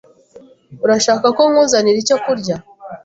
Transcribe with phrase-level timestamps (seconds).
[0.83, 2.55] Urashaka ko nkuzanira icyo kurya?